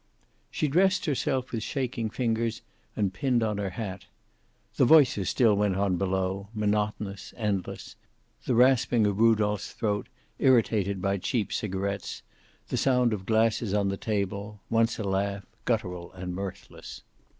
[0.49, 2.63] She dressed herself, with shaking fingers,
[2.95, 4.05] and pinned on her hat.
[4.77, 7.95] The voices still went on below, monotonous, endless;
[8.45, 10.09] the rasping of Rudolph's throat,
[10.39, 12.23] irritated by cheap cigarets,
[12.69, 17.03] the sound of glasses on the table, once a laugh, guttural and mirthless.